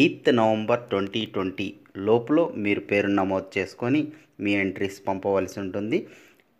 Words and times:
Eighth 0.00 0.36
November 0.36 0.82
twenty 0.90 1.22
twenty 1.26 1.74
లోపల 1.96 2.38
మీరు 2.64 2.82
పేరు 2.90 3.08
నమోదు 3.08 3.58
చేసుకొని 3.58 4.00
మీ 4.40 4.52
ఎంట్రీస్ 4.54 4.98
పంపవలసి 5.08 5.60
ఉంటుంది. 5.60 6.06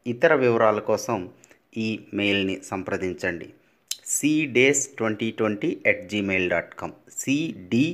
ఇతర 0.06 0.34
వివరాల 0.34 0.78
కోసం 0.78 1.30
ఈ 1.76 1.88
మెయిల్ని 2.14 2.56
సంప్రదించండి. 2.64 3.48
Cdays 4.06 4.88
twenty 4.98 5.30
twenty 5.30 5.70
at 5.86 6.08
Gmail 6.08 6.50
dot 6.50 6.74
com 6.74 6.92
CDAYS 7.18 7.92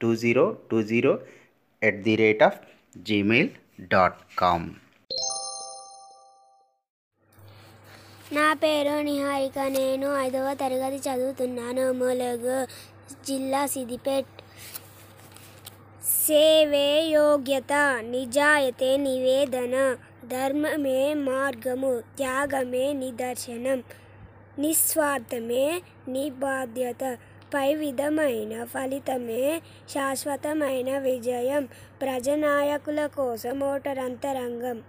two 0.00 0.10
zero 0.16 0.58
two 0.70 0.82
zero 0.82 1.12
at 1.82 2.02
the 2.02 2.16
rate 2.16 2.42
of 2.42 2.58
Gmail 2.98 3.50
dot 3.80 4.20
com 4.38 4.68
నా 8.32 8.46
పేరు 8.52 8.94
నిహారిక. 9.02 9.58
నేను 9.58 10.08
ఐదవ 10.20 10.54
తరగతి 10.54 10.98
చదువుతున్నాను. 11.08 11.92
ములుగు 11.92 12.56
జిల్లా 13.12 13.66
సిద్దిపేట్. 13.66 14.26
సేవే 16.26 17.02
యోగ్యత 17.02 17.72
నిజాయతే 18.02 18.96
నివేదన 18.96 19.96
ధర్మమే 20.24 21.14
మార్గము 21.14 22.02
త్యాగమే 22.16 22.92
నిదర్శనం 22.92 23.82
నిస్వార్థమే 24.58 25.82
నిబాధ్యత 26.08 27.18
పై 27.54 27.74
విధమైన 27.74 28.64
ఫలితమే 28.64 29.62
శాశ్వతమైన 29.88 30.98
విజయం 30.98 31.68
ప్రజనాయకుల 32.02 33.06
కోసం 33.06 33.60
ఓటరంతరంగం. 33.60 34.82